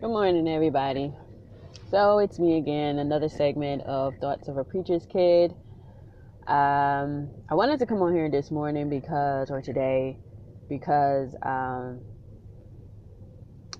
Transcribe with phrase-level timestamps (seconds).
[0.00, 1.12] Good morning, everybody.
[1.90, 5.52] So it's me again, another segment of Thoughts of a Preacher's Kid.
[6.46, 10.20] Um, I wanted to come on here this morning because, or today,
[10.68, 12.02] because um,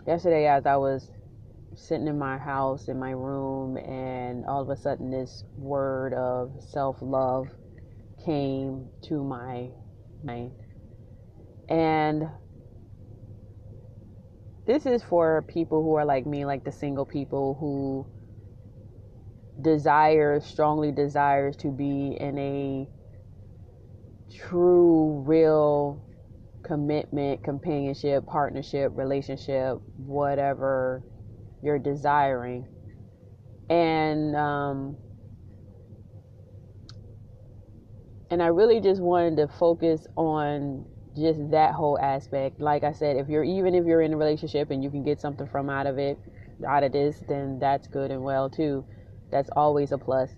[0.07, 1.11] yesterday as I was
[1.77, 6.53] sitting in my house in my room, and all of a sudden this word of
[6.61, 7.49] self love
[8.25, 9.71] came to my
[10.23, 10.53] mind,
[11.69, 12.29] and
[14.67, 18.07] this is for people who are like me, like the single people who
[19.63, 22.89] desires, strongly desires to be in a
[24.37, 26.03] true, real
[26.65, 31.03] commitment, companionship, partnership, relationship, whatever
[31.63, 32.67] you're desiring.
[33.71, 34.97] And, um,
[38.31, 40.87] and I really just wanted to focus on
[41.17, 42.61] just that whole aspect.
[42.61, 45.21] Like I said, if you're even if you're in a relationship and you can get
[45.21, 46.19] something from out of it,
[46.67, 48.85] out of this, then that's good and well too.
[49.33, 50.31] That's always a plus.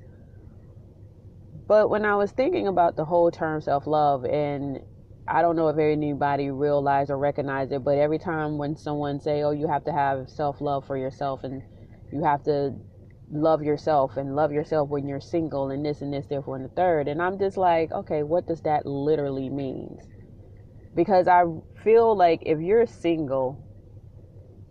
[1.68, 4.80] But when I was thinking about the whole term self love, and
[5.28, 9.42] I don't know if anybody realized or recognized it, but every time when someone say,
[9.42, 11.62] "Oh, you have to have self love for yourself," and
[12.12, 12.74] you have to
[13.30, 16.70] love yourself and love yourself when you're single, and this and this, therefore, and the
[16.70, 19.98] third, and I'm just like, okay, what does that literally mean?
[20.98, 21.44] Because I
[21.84, 23.64] feel like if you're single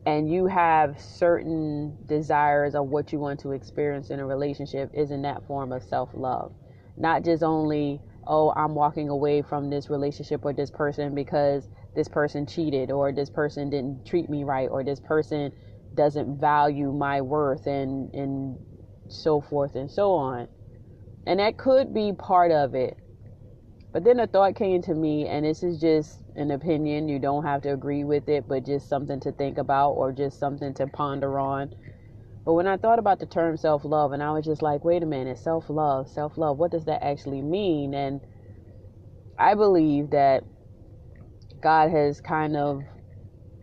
[0.06, 5.22] and you have certain desires of what you want to experience in a relationship, isn't
[5.22, 6.52] that form of self love?
[6.98, 12.10] Not just only, oh, I'm walking away from this relationship or this person because this
[12.10, 15.54] person cheated or this person didn't treat me right or this person
[15.96, 18.60] doesn't value my worth and and
[19.08, 20.50] so forth and so on.
[21.26, 22.98] And that could be part of it.
[23.94, 27.10] But then a thought came to me, and this is just an opinion.
[27.10, 30.40] You don't have to agree with it, but just something to think about or just
[30.40, 31.74] something to ponder on.
[32.46, 35.04] But when I thought about the term self love, and I was just like, wait
[35.04, 37.94] a minute, self love, self love, what does that actually mean?
[37.94, 38.22] And
[39.38, 40.44] I believe that
[41.62, 42.84] God has kind of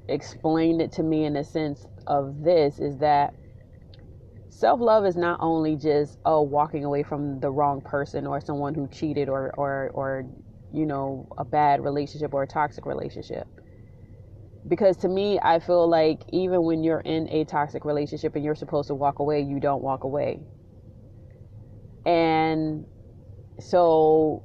[0.08, 3.34] explained it to me in the sense of this is that
[4.54, 8.74] self love is not only just oh walking away from the wrong person or someone
[8.74, 10.24] who cheated or or or
[10.72, 13.48] you know a bad relationship or a toxic relationship.
[14.66, 18.54] Because to me i feel like even when you're in a toxic relationship and you're
[18.54, 20.40] supposed to walk away you don't walk away.
[22.06, 22.86] And
[23.60, 24.44] so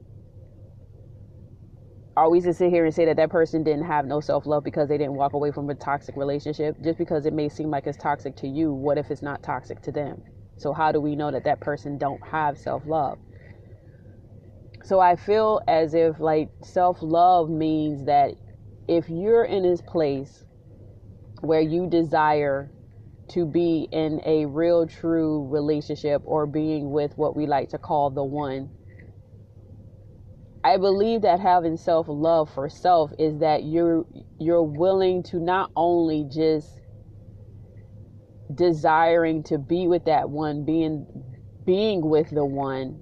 [2.17, 4.63] are we to sit here and say that that person didn't have no self love
[4.63, 6.75] because they didn't walk away from a toxic relationship?
[6.83, 9.81] Just because it may seem like it's toxic to you, what if it's not toxic
[9.83, 10.21] to them?
[10.57, 13.19] So how do we know that that person don't have self love?
[14.83, 18.31] So I feel as if like self love means that
[18.87, 20.43] if you're in this place
[21.41, 22.71] where you desire
[23.29, 28.09] to be in a real true relationship or being with what we like to call
[28.09, 28.71] the one
[30.63, 34.05] I believe that having self love for self is that you're
[34.39, 36.81] you're willing to not only just
[38.53, 41.05] desiring to be with that one, being
[41.65, 43.01] being with the one,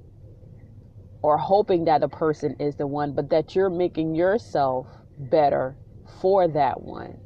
[1.24, 4.88] or hoping that a person is the one, but that you're making yourself
[5.18, 5.76] better
[6.22, 7.18] for that one.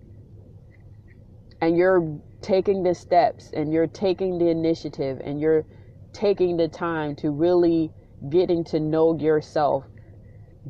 [1.61, 5.65] And you're taking the steps and you're taking the initiative and you're
[6.13, 7.91] taking the time to really
[8.29, 9.85] getting to know yourself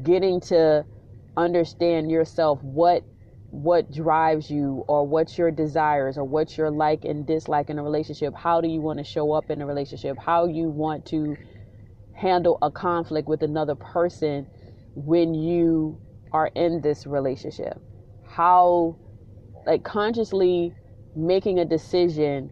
[0.03, 0.85] getting to
[1.37, 3.03] understand yourself what
[3.49, 7.83] what drives you or what's your desires or what you're like and dislike in a
[7.83, 11.35] relationship how do you want to show up in a relationship how you want to
[12.13, 14.47] handle a conflict with another person
[14.95, 15.99] when you
[16.31, 17.81] are in this relationship?
[18.27, 18.97] How
[19.65, 20.73] like consciously
[21.15, 22.51] making a decision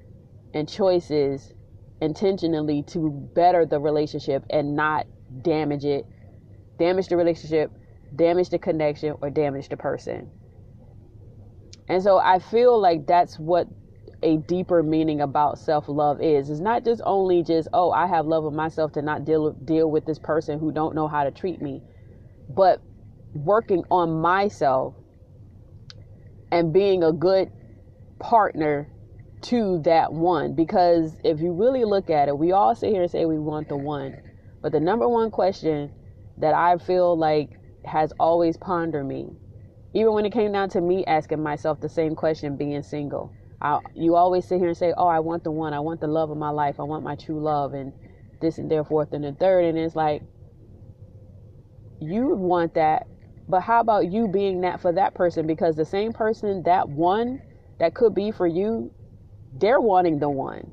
[0.53, 1.53] and choices
[2.01, 5.05] intentionally to better the relationship and not
[5.41, 6.05] damage it
[6.79, 7.71] damage the relationship,
[8.15, 10.31] damage the connection, or damage the person.
[11.87, 13.67] And so I feel like that's what
[14.21, 16.49] a deeper meaning about self-love is.
[16.49, 19.89] It's not just only just, oh, I have love of myself to not deal deal
[19.89, 21.81] with this person who don't know how to treat me,
[22.49, 22.81] but
[23.33, 24.95] working on myself
[26.51, 27.51] and being a good
[28.19, 28.89] partner
[29.41, 33.11] to that one because if you really look at it, we all sit here and
[33.11, 34.17] say we want the one.
[34.61, 35.91] But the number one question
[36.39, 37.49] that I feel like
[37.85, 39.27] has always pondered me.
[39.93, 43.33] Even when it came down to me asking myself the same question being single.
[43.61, 46.07] I, you always sit here and say, Oh, I want the one, I want the
[46.07, 47.91] love of my life, I want my true love, and
[48.41, 49.65] this and there, fourth and the third.
[49.65, 50.21] And it's like,
[51.99, 53.07] you want that,
[53.49, 55.47] but how about you being that for that person?
[55.47, 57.41] Because the same person, that one
[57.79, 58.91] that could be for you,
[59.59, 60.71] they're wanting the one.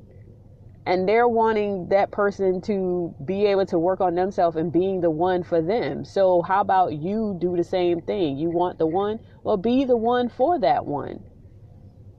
[0.87, 5.09] And they're wanting that person to be able to work on themselves and being the
[5.09, 6.05] one for them.
[6.05, 8.37] So, how about you do the same thing?
[8.37, 9.19] You want the one?
[9.43, 11.25] Well, be the one for that one.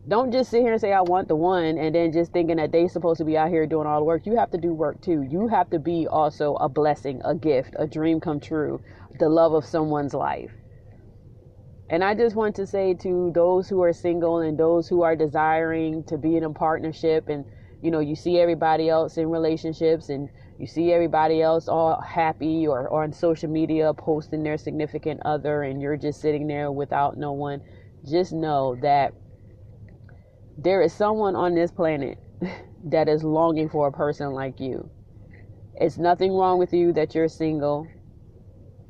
[0.06, 2.70] Don't just sit here and say, I want the one, and then just thinking that
[2.70, 4.26] they're supposed to be out here doing all the work.
[4.26, 5.22] You have to do work too.
[5.22, 8.82] You have to be also a blessing, a gift, a dream come true,
[9.18, 10.52] the love of someone's life.
[11.88, 15.16] And I just want to say to those who are single and those who are
[15.16, 17.46] desiring to be in a partnership and
[17.82, 20.28] you know, you see everybody else in relationships and
[20.58, 25.62] you see everybody else all happy or, or on social media posting their significant other
[25.62, 27.60] and you're just sitting there without no one,
[28.08, 29.14] just know that
[30.56, 32.18] there is someone on this planet
[32.84, 34.90] that is longing for a person like you.
[35.76, 37.86] It's nothing wrong with you that you're single.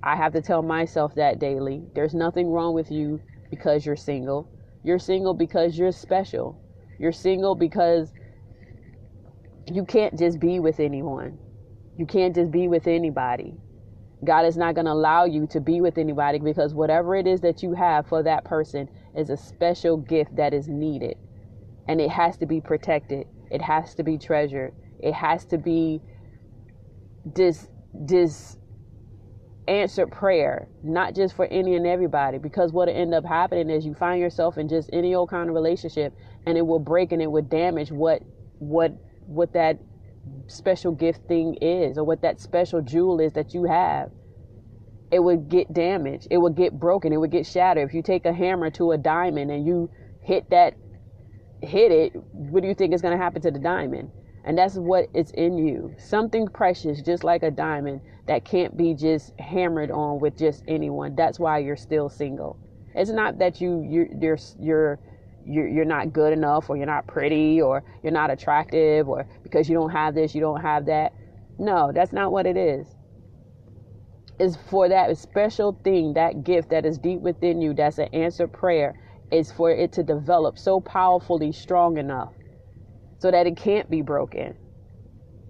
[0.03, 1.83] I have to tell myself that daily.
[1.95, 3.21] There's nothing wrong with you
[3.51, 4.49] because you're single.
[4.83, 6.63] You're single because you're special.
[6.99, 8.11] You're single because
[9.75, 11.39] you can't just be with anyone.
[11.97, 13.55] You can't just be with anybody.
[14.25, 17.41] God is not going to allow you to be with anybody because whatever it is
[17.43, 21.17] that you have for that person is a special gift that is needed.
[21.87, 23.27] And it has to be protected.
[23.51, 24.73] It has to be treasured.
[25.01, 26.01] It has to be
[27.25, 28.59] this this
[29.69, 32.39] answered prayer, not just for any and everybody.
[32.39, 35.55] Because what'll end up happening is you find yourself in just any old kind of
[35.55, 36.15] relationship,
[36.47, 38.23] and it will break and it will damage what
[38.59, 38.93] what
[39.29, 39.79] what that
[40.47, 44.11] special gift thing is, or what that special jewel is that you have.
[45.11, 46.29] It would get damaged.
[46.31, 47.13] It would get broken.
[47.13, 47.89] It would get shattered.
[47.89, 49.91] If you take a hammer to a diamond and you
[50.23, 50.75] hit that,
[51.63, 54.11] hit it, what do you think is going to happen to the diamond?
[54.45, 55.95] And that's what it's in you.
[55.99, 61.15] Something precious, just like a diamond, that can't be just hammered on with just anyone.
[61.15, 62.59] That's why you're still single.
[62.95, 64.99] It's not that you you're you're you're
[65.49, 69.69] you're, you're not good enough or you're not pretty or you're not attractive or because
[69.69, 71.13] you don't have this, you don't have that.
[71.59, 72.87] No, that's not what it is.
[74.39, 78.53] It's for that special thing, that gift that is deep within you, that's an answered
[78.53, 78.95] prayer,
[79.33, 82.33] is for it to develop so powerfully strong enough
[83.19, 84.55] so that it can't be broken.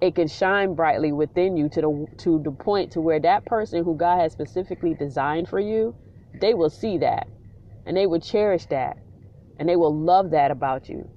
[0.01, 3.85] It can shine brightly within you to the to the point to where that person
[3.85, 5.95] who God has specifically designed for you,
[6.41, 7.29] they will see that
[7.87, 8.99] and they will cherish that
[9.59, 11.09] and they will love that about you.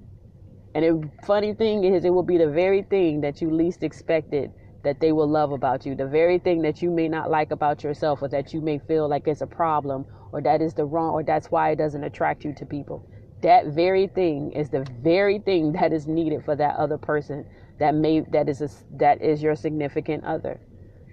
[0.74, 4.50] And the funny thing is, it will be the very thing that you least expected
[4.84, 5.94] that they will love about you.
[5.94, 9.08] The very thing that you may not like about yourself, or that you may feel
[9.08, 12.44] like it's a problem, or that is the wrong, or that's why it doesn't attract
[12.44, 13.06] you to people
[13.42, 17.44] that very thing is the very thing that is needed for that other person
[17.78, 20.60] that may that is a, that is your significant other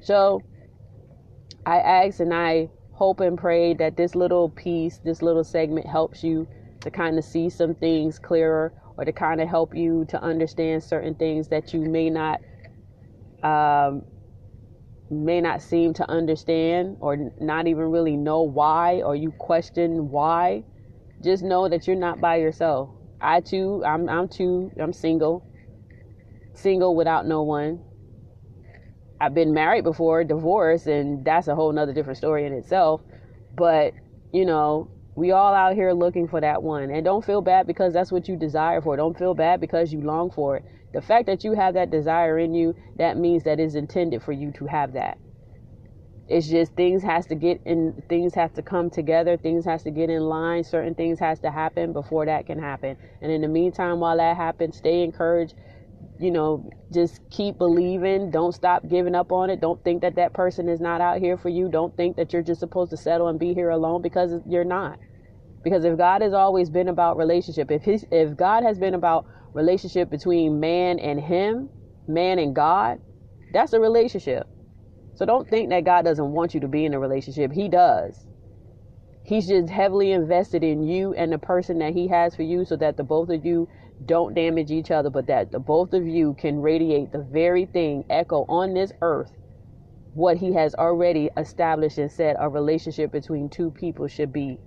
[0.02, 0.42] so
[1.66, 6.24] i ask and i hope and pray that this little piece this little segment helps
[6.24, 6.48] you
[6.81, 10.84] to kind of see some things clearer or to kind of help you to understand
[10.84, 12.42] certain things that you may not
[13.44, 14.04] um,
[15.10, 20.64] may not seem to understand or not even really know why or you question why
[21.24, 22.90] just know that you're not by yourself.
[23.20, 25.46] I too, I'm, I'm too, I'm single,
[26.54, 27.81] single without no one.
[29.20, 33.02] I've been married before, divorced, and that's a whole nother different story in itself.
[33.54, 33.94] But,
[34.31, 36.89] you know, we all out here looking for that one.
[36.89, 38.95] And don't feel bad because that's what you desire for.
[38.95, 40.66] Don't feel bad because you long for it.
[40.94, 44.31] The fact that you have that desire in you, that means that it's intended for
[44.31, 45.18] you to have that.
[46.30, 49.92] It's just things has to get in things have to come together, things has to
[49.92, 52.97] get in line, certain things has to happen before that can happen.
[53.21, 55.56] And in the meantime while that happens, stay encouraged,
[56.19, 59.59] you know, just keep believing, don't stop giving up on it.
[59.59, 61.68] Don't think that that person is not out here for you.
[61.68, 64.99] Don't think that you're just supposed to settle and be here alone because you're not.
[65.63, 69.25] Because if God has always been about relationship, if his if God has been about
[69.54, 71.69] relationship between man and him,
[72.07, 72.99] man and God,
[73.54, 74.47] that's a relationship.
[75.16, 77.51] So don't think that God doesn't want you to be in a relationship.
[77.51, 78.25] He does.
[79.23, 82.78] He's just heavily invested in you and the person that he has for you so
[82.78, 83.68] that the both of you
[84.06, 88.06] don't damage each other, but that the both of you can radiate the very thing,
[88.09, 89.31] echo on this earth
[90.13, 94.57] what he has already established and said a relationship between two people should be.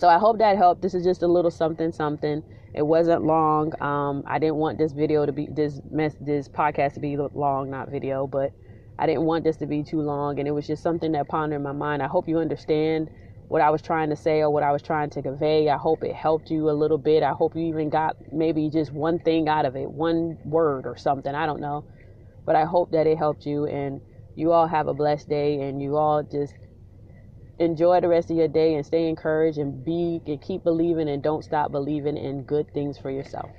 [0.00, 0.80] So I hope that helped.
[0.80, 2.42] This is just a little something something.
[2.72, 3.74] It wasn't long.
[3.82, 7.68] Um, I didn't want this video to be this mess this podcast to be long,
[7.68, 8.50] not video, but
[8.98, 11.62] I didn't want this to be too long, and it was just something that pondered
[11.62, 12.02] my mind.
[12.02, 13.10] I hope you understand
[13.48, 15.68] what I was trying to say or what I was trying to convey.
[15.68, 17.22] I hope it helped you a little bit.
[17.22, 20.96] I hope you even got maybe just one thing out of it, one word or
[20.96, 21.34] something.
[21.34, 21.84] I don't know.
[22.46, 24.00] But I hope that it helped you, and
[24.34, 26.54] you all have a blessed day, and you all just
[27.60, 31.22] enjoy the rest of your day and stay encouraged and be and keep believing and
[31.22, 33.52] don't stop believing in good things for yourself.